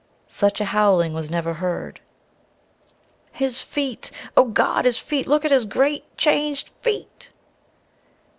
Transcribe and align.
Such 0.25 0.59
a 0.59 0.65
howling 0.65 1.13
was 1.13 1.29
never 1.29 1.53
heard. 1.53 2.01
"His 3.31 3.61
feet! 3.61 4.09
Oh, 4.35 4.45
Gawd, 4.45 4.85
his 4.85 4.97
feet! 4.97 5.27
Look 5.27 5.45
at 5.45 5.51
his 5.51 5.63
great 5.65 6.17
changed 6.17 6.71
feet!" 6.81 7.29